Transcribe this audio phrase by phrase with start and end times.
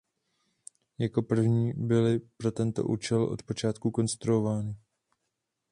[0.97, 4.75] Jako první byly pro tento účel od počátku konstruovány.